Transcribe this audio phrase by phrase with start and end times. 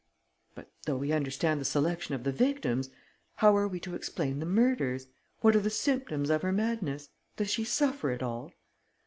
[0.55, 2.89] "But, though we understand the selection of the victims,
[3.35, 5.05] how are we to explain the murders?
[5.41, 7.09] What are the symptoms of her madness?
[7.37, 8.51] Does she suffer at all?"